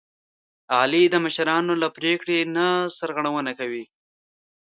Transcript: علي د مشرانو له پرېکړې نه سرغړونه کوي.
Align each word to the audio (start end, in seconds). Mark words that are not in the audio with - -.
علي 0.77 1.03
د 1.09 1.15
مشرانو 1.25 1.73
له 1.81 1.87
پرېکړې 1.97 2.37
نه 2.55 2.67
سرغړونه 2.97 3.51
کوي. 3.59 3.85